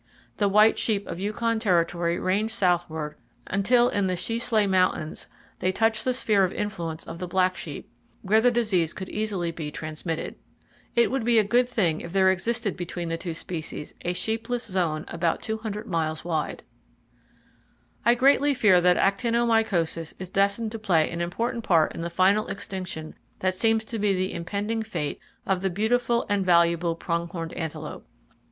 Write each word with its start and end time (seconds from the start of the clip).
The 0.37 0.49
white 0.49 0.79
sheep 0.79 1.05
of 1.05 1.19
Yukon 1.19 1.59
Territory 1.59 2.19
range 2.19 2.49
southward 2.49 3.13
until 3.45 3.87
in 3.87 4.07
the 4.07 4.15
Sheslay 4.15 4.65
Mountains 4.65 5.27
they 5.59 5.71
touch 5.71 6.03
the 6.03 6.11
sphere 6.15 6.43
of 6.43 6.51
influence 6.51 7.03
of 7.05 7.19
the 7.19 7.27
black 7.27 7.55
sheep, 7.55 7.87
where 8.23 8.41
the 8.41 8.49
disease 8.49 8.93
could 8.93 9.09
easily 9.09 9.51
be 9.51 9.69
transmitted. 9.69 10.33
It 10.95 11.11
would 11.11 11.23
be 11.23 11.37
a 11.37 11.43
good 11.43 11.69
thing 11.69 12.01
if 12.01 12.13
there 12.13 12.31
existed 12.31 12.75
between 12.75 13.09
the 13.09 13.17
two 13.19 13.35
species 13.35 13.93
a 14.01 14.13
sheepless 14.13 14.63
zone 14.65 15.05
about 15.07 15.43
200 15.43 15.85
miles 15.85 16.25
wide. 16.25 16.63
I 18.03 18.15
greatly 18.15 18.55
fear 18.55 18.81
that 18.81 18.97
actinomycosis 18.97 20.15
is 20.17 20.29
destined 20.29 20.71
to 20.71 20.79
play 20.79 21.11
an 21.11 21.21
important 21.21 21.63
part 21.63 21.93
in 21.93 22.01
the 22.01 22.09
final 22.09 22.47
extinction 22.47 23.13
that 23.37 23.53
seems 23.53 23.85
to 23.85 23.99
be 23.99 24.15
the 24.15 24.33
impending 24.33 24.81
fate 24.81 25.19
of 25.45 25.61
the 25.61 25.69
beautiful 25.69 26.25
and 26.27 26.43
valuable 26.43 26.95
prong 26.95 27.27
horned 27.27 27.53
antelope. 27.53 28.03